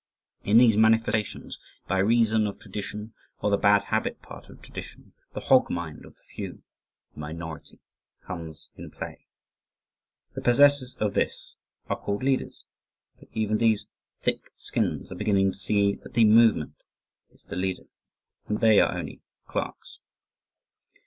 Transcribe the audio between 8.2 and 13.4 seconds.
comes in play. The possessors of this are called leaders, but